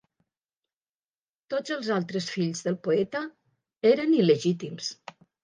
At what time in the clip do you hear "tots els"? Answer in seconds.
1.53-1.89